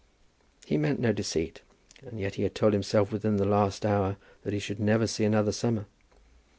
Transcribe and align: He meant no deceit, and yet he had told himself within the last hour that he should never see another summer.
He 0.65 0.77
meant 0.77 0.99
no 0.99 1.13
deceit, 1.13 1.61
and 2.01 2.19
yet 2.19 2.33
he 2.33 2.41
had 2.41 2.55
told 2.55 2.73
himself 2.73 3.11
within 3.11 3.35
the 3.37 3.45
last 3.45 3.85
hour 3.85 4.17
that 4.41 4.51
he 4.51 4.57
should 4.57 4.79
never 4.79 5.05
see 5.05 5.25
another 5.25 5.51
summer. 5.51 5.85